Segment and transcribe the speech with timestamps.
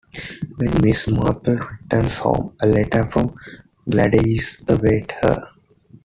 [0.55, 3.35] When Miss Marple returns home, a letter from
[3.87, 5.39] Gladys awaits her.